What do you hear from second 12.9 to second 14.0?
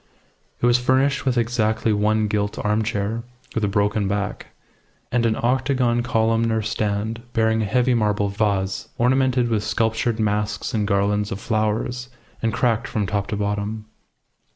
top to bottom.